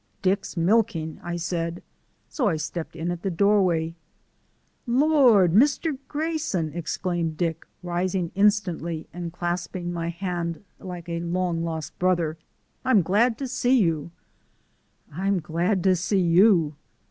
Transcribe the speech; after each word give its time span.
"Dick's 0.23 0.57
milking," 0.57 1.19
I 1.21 1.35
said. 1.35 1.83
So 2.27 2.47
I 2.47 2.55
stepped 2.57 2.95
in 2.95 3.11
at 3.11 3.21
the 3.21 3.29
doorway. 3.29 3.93
"Lord, 4.87 5.53
Mr. 5.53 5.95
Grayson!" 6.07 6.73
exclaimed 6.73 7.37
Dick, 7.37 7.67
rising 7.83 8.31
instantly 8.33 9.05
and 9.13 9.31
clasping 9.31 9.93
my 9.93 10.09
hand 10.09 10.63
like 10.79 11.07
a 11.07 11.19
long 11.19 11.63
lost 11.63 11.99
brother. 11.99 12.35
"I'm 12.83 13.03
glad 13.03 13.37
to 13.37 13.47
see 13.47 13.77
you!" 13.79 14.09
"I'm 15.13 15.39
glad 15.39 15.83
to 15.83 15.95
see 15.95 16.19
YOU!" 16.19 16.73